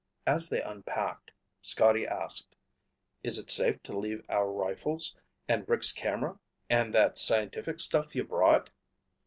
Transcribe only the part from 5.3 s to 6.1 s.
and Rick's